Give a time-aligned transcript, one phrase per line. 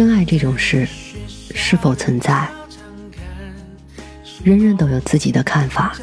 [0.00, 0.88] 真爱这种事
[1.54, 2.48] 是否存在？
[4.42, 5.94] 人人都有自己的看法，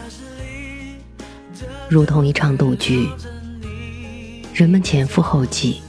[1.90, 3.10] 如同一场赌局，
[4.54, 5.82] 人们前赴后继，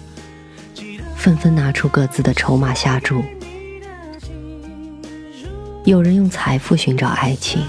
[1.16, 3.22] 纷纷拿出各自的筹码下注。
[5.84, 7.62] 有人用财富寻找爱情，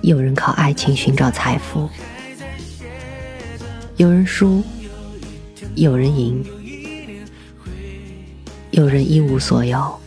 [0.00, 1.90] 有人靠爱情寻找财富，
[3.96, 4.62] 有人输，
[5.74, 6.46] 有人赢。
[8.74, 10.00] 有人一无所有，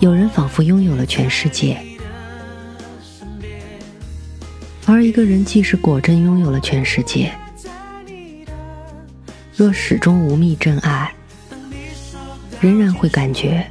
[0.00, 1.80] 有人仿佛拥有了全世界，
[4.84, 7.32] 而一个人即使果真拥有了全世界，
[9.54, 11.14] 若始终无觅真爱，
[12.60, 13.64] 仍然会感觉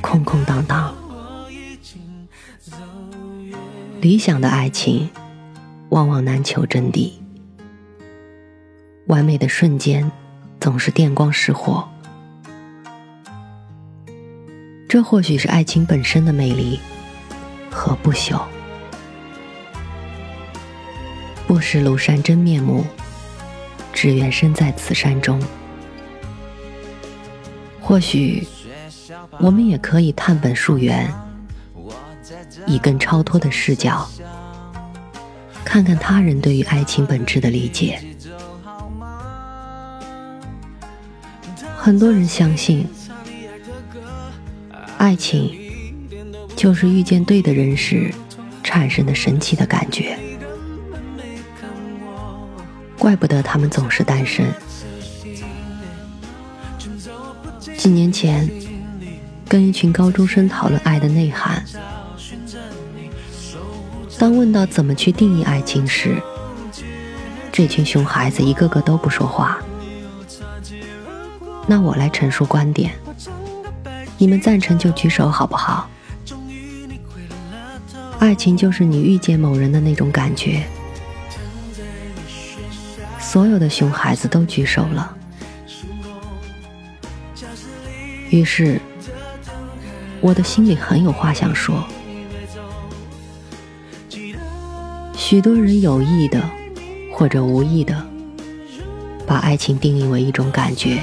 [0.00, 0.94] 空空荡荡。
[4.00, 5.10] 理想的爱情
[5.88, 7.10] 往往难求真谛，
[9.08, 10.08] 完美的瞬间。
[10.60, 11.88] 总是电光石火，
[14.86, 16.78] 这或许是爱情本身的魅力
[17.70, 18.42] 和不朽。
[21.46, 22.84] 不识庐山真面目，
[23.94, 25.42] 只缘身在此山中。
[27.80, 28.46] 或许
[29.38, 31.10] 我们也可以探本溯源，
[32.66, 34.06] 以更超脱的视角，
[35.64, 37.98] 看看他人对于爱情本质的理解。
[41.82, 42.86] 很多人相信，
[44.98, 45.50] 爱情
[46.54, 48.12] 就是遇见对的人时
[48.62, 50.14] 产生的神奇的感觉。
[52.98, 54.44] 怪不得他们总是单身。
[57.78, 58.46] 几年前，
[59.48, 61.64] 跟一群高中生讨论爱的内涵，
[64.18, 66.22] 当问到怎么去定义爱情时，
[67.50, 69.58] 这群熊孩子一个个都不说话。
[71.70, 72.90] 那我来陈述观点，
[74.18, 75.88] 你们赞成就举手好不好？
[78.18, 80.64] 爱情就是你遇见某人的那种感觉。
[83.20, 85.16] 所有的熊孩子都举手了。
[88.30, 88.80] 于是，
[90.20, 91.84] 我的心里很有话想说。
[95.14, 96.42] 许多人有意的
[97.12, 98.04] 或者无意的，
[99.24, 101.00] 把爱情定义为一种感觉。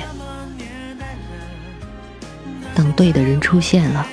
[2.97, 4.08] 对的人出现了，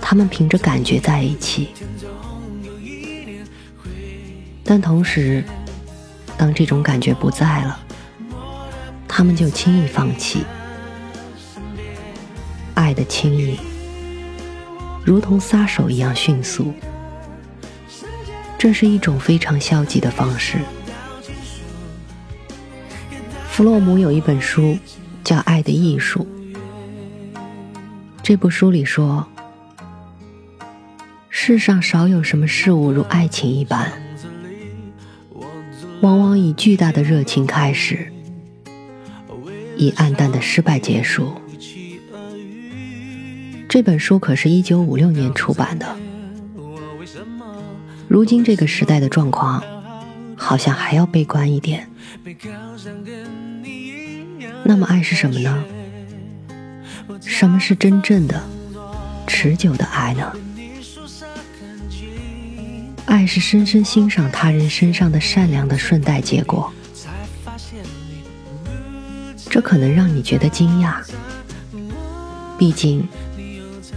[0.00, 1.68] 他们凭着感觉在一起；
[4.64, 5.44] 但同时，
[6.36, 7.78] 当这种感觉不在了，
[9.06, 10.44] 他们就轻易放弃。
[12.74, 13.56] 爱的轻易，
[15.04, 16.74] 如同撒手一样迅速，
[18.58, 20.58] 这是一种非常消极的方式。
[23.48, 24.76] 弗洛姆有一本书
[25.22, 26.26] 叫《爱的艺术》。
[28.30, 29.26] 这部书里说，
[31.30, 33.90] 世上少有什么事物如爱情一般，
[36.00, 38.12] 往往以巨大的热情开始，
[39.76, 41.32] 以暗淡的失败结束。
[43.68, 45.96] 这本书可是一九五六年出版的，
[48.06, 49.60] 如今这个时代的状况，
[50.36, 51.90] 好像还要悲观一点。
[54.62, 55.64] 那么，爱是什么呢？
[57.24, 58.42] 什么是真正的、
[59.26, 60.32] 持久的爱呢？
[63.06, 66.72] 爱是深深欣赏他人身上的善良的顺带结果。
[69.48, 71.02] 这可能让你觉得惊讶，
[72.56, 73.06] 毕竟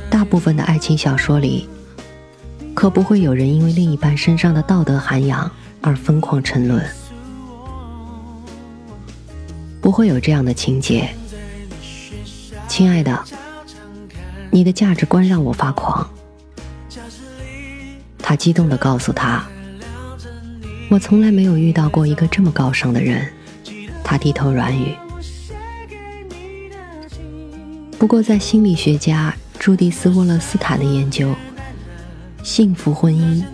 [0.10, 1.70] 大部分的爱情小说里，
[2.74, 5.52] 可不会有人因为另一半身上的道德涵养
[5.82, 6.84] 而疯狂沉沦，
[9.80, 11.08] 不会有这样的情节。
[12.76, 13.24] 亲爱的，
[14.50, 16.10] 你的价值观让我发狂。
[18.18, 19.46] 他激动地告诉他
[20.90, 23.32] ：“我从来没有遇到过一个这么高尚的人。”
[24.04, 24.96] 他低头软语。
[28.00, 31.30] 不过，在心理学家朱迪斯·沃勒斯坦的研究
[32.42, 33.46] 《幸福婚姻、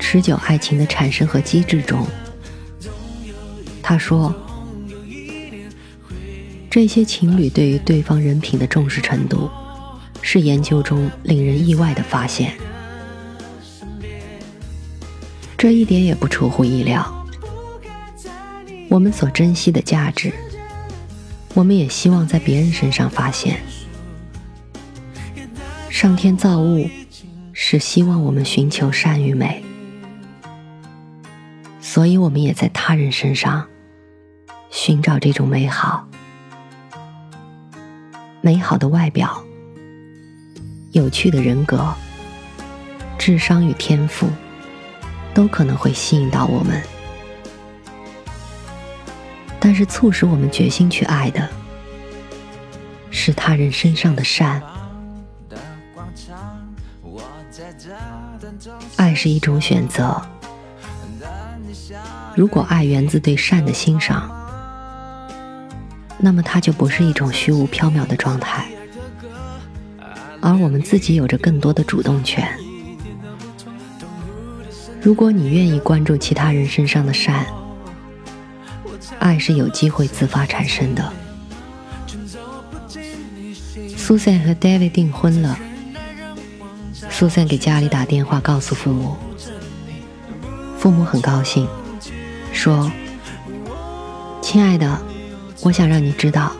[0.00, 2.04] 持久爱情的产生和机制》中，
[3.80, 4.34] 他说，
[6.74, 9.48] 这些情侣对于对方人品的重视程度，
[10.22, 12.52] 是研究中令人意外的发现。
[15.56, 17.24] 这一点也不出乎意料。
[18.88, 20.32] 我们所珍惜的价值，
[21.54, 23.60] 我们也希望在别人身上发现。
[25.88, 26.90] 上天造物
[27.52, 29.62] 是希望我们寻求善与美，
[31.80, 33.64] 所以我们也在他人身上
[34.72, 36.08] 寻找这种美好。
[38.44, 39.42] 美好的外表、
[40.92, 41.94] 有趣的人格、
[43.18, 44.28] 智商与天赋，
[45.32, 46.82] 都可能会吸引到我们。
[49.58, 51.48] 但是，促使我们决心去爱的，
[53.10, 54.62] 是他人身上的善。
[58.96, 60.20] 爱是一种选择。
[62.36, 64.43] 如果爱源自对善的欣赏，
[66.18, 68.66] 那么它就不是一种虚无缥缈的状态，
[70.40, 72.48] 而我们自己有着更多的主动权。
[75.02, 77.44] 如果你愿意关注其他人身上的善，
[79.18, 81.12] 爱是有机会自发产生的。
[83.96, 85.58] 苏珊和 David 订婚了。
[87.10, 89.16] 苏珊给家里打电话，告诉父母。
[90.78, 91.68] 父母很高兴，
[92.52, 92.90] 说
[94.42, 95.00] ：“亲爱的，
[95.64, 96.52] 我想让你知道，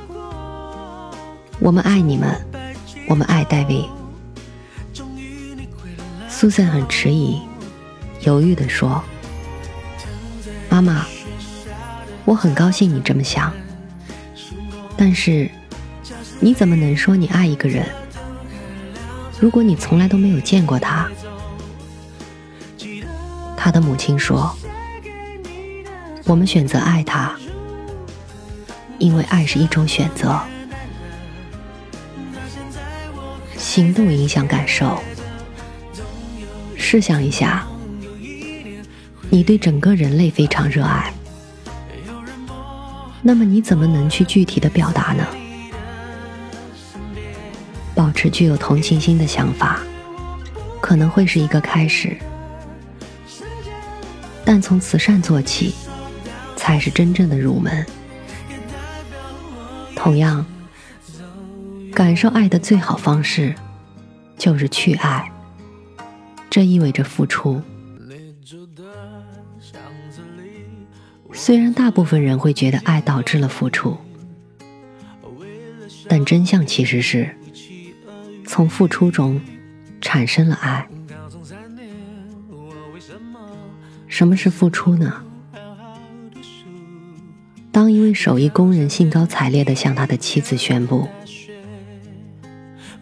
[1.61, 2.35] 我们爱你们，
[3.07, 3.85] 我们爱戴维。”
[6.27, 7.39] 苏珊很迟疑，
[8.23, 9.05] 犹豫地说
[10.71, 11.05] ：“妈妈，
[12.25, 13.53] 我很高兴你这么想，
[14.97, 15.51] 但是
[16.41, 17.87] 你怎么能说你爱一个人？”
[19.39, 21.11] 如果你从来都没有见过他，
[23.55, 24.57] 他的母亲说
[26.25, 27.37] ：“我们选择爱他，
[28.99, 30.41] 因为爱是一种选择。
[33.57, 34.99] 行动影响感受。
[36.77, 37.67] 试想一下，
[39.31, 41.13] 你对整个人类非常热爱，
[43.23, 45.27] 那么你怎么能去具体的表达呢？”
[47.97, 49.81] 保持具有同情心的想法，
[50.81, 52.17] 可能会是一个开始，
[54.45, 55.75] 但从慈善做起，
[56.57, 57.85] 才是真正的入门。
[60.05, 60.45] 同样，
[61.95, 63.55] 感受爱的最好方式，
[64.37, 65.33] 就是去爱。
[66.51, 67.63] 这意味着付出。
[71.33, 73.97] 虽然大部分人会觉得爱导致了付出，
[76.07, 77.35] 但真相其实是。
[78.47, 79.41] 从付出中
[80.03, 80.87] 产生了爱。
[84.07, 85.25] 什么是付出呢？
[87.75, 91.09] 当一位手艺工人兴高采烈地向他的妻子宣布：“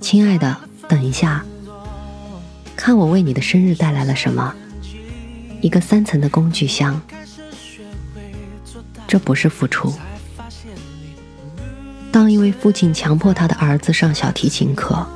[0.00, 0.57] 亲爱的，
[0.88, 1.45] 等一下，
[2.75, 4.55] 看我为你的生日带来了什么？
[5.61, 6.99] 一个三层的工具箱。”
[9.07, 9.93] 这不是付出。
[12.11, 15.07] 当一位父亲强迫他的儿子上小提琴课。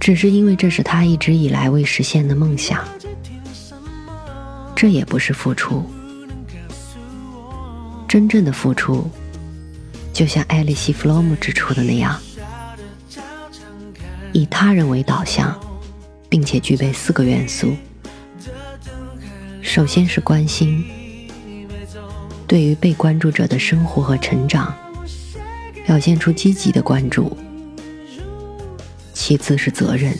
[0.00, 2.82] 只是因为这是他一直以来未实现的梦想，
[4.74, 5.84] 这也不是付出。
[8.08, 9.08] 真正的付出，
[10.14, 12.18] 就像艾利希·弗洛姆指出的那样，
[14.32, 15.54] 以他人为导向，
[16.26, 17.76] 并且具备四个元素。
[19.60, 20.82] 首先是关心，
[22.46, 24.74] 对于被关注者的生活和成长，
[25.84, 27.36] 表现出积极的关注。
[29.12, 30.16] 其次是责任，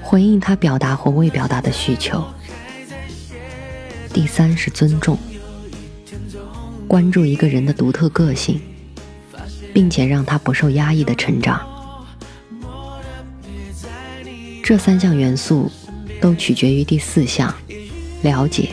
[0.00, 2.24] 回应他表达或未表达的需求。
[4.12, 5.18] 第三是尊重，
[6.90, 8.60] 关注一个人的独特个性，
[9.72, 11.64] 并且让他不受压抑的成长。
[14.60, 15.70] 这三项元素
[16.20, 17.54] 都取决于第四项，
[18.22, 18.70] 了解。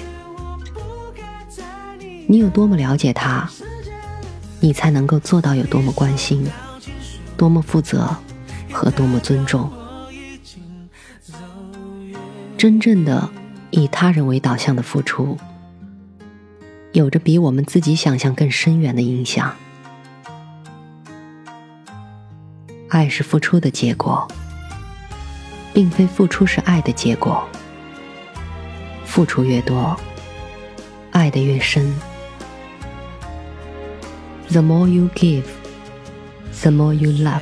[2.25, 3.47] 你有多么了解他，
[4.59, 6.43] 你才能够做到有多么关心，
[7.37, 8.09] 多么负责。
[8.69, 9.71] 和多么尊重，
[12.57, 13.27] 真正的
[13.71, 15.37] 以他人为导向的付出，
[16.97, 19.53] 有着比我们自己想象更深远的影响。
[22.89, 24.27] 爱是付出的结果，
[25.75, 27.47] 并非付出是爱的结果。
[29.05, 29.95] 付出越多，
[31.11, 31.93] 爱的越深。
[34.49, 35.43] The more you give,
[36.63, 37.41] the more you love。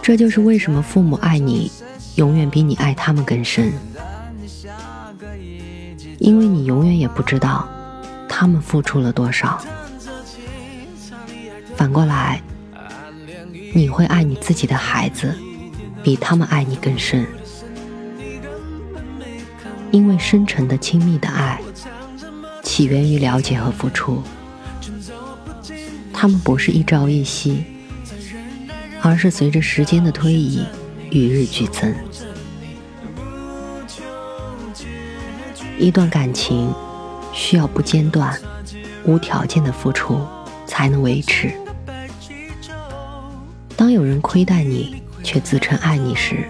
[0.00, 1.72] 这就是为什么父母爱你，
[2.14, 3.72] 永远比你爱他们更深，
[6.18, 7.68] 因为你永远也不知道
[8.28, 9.60] 他们付出了多少。
[11.76, 12.42] 反过来，
[13.72, 15.34] 你会爱你自己的孩子，
[16.02, 17.26] 比他们爱你更深，
[19.90, 21.60] 因为深沉的、亲密的爱。
[22.62, 24.22] 起源于了解和付出，
[26.12, 27.64] 他们不是一朝一夕，
[29.00, 30.64] 而是随着时间的推移
[31.10, 31.92] 与日俱增。
[35.78, 36.74] 一段感情
[37.32, 38.38] 需要不间断、
[39.04, 40.20] 无条件的付出
[40.66, 41.52] 才能维持。
[43.76, 46.48] 当有人亏待你却自称爱你时，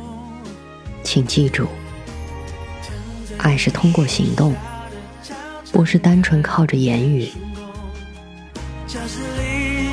[1.03, 1.69] 请记住，
[3.37, 4.55] 爱是通过行动。
[5.71, 7.29] 不是单纯靠着言语。
[8.87, 9.91] 教室里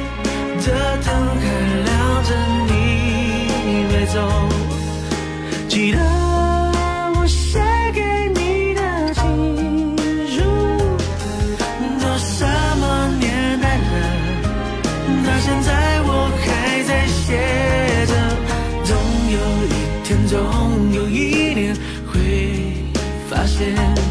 [20.52, 21.76] 总有一年
[22.06, 22.94] 会
[23.30, 24.05] 发现。